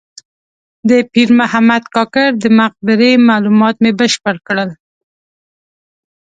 [0.89, 4.69] د پیر محمد کاکړ د مقبرې معلومات مې بشپړ کړل.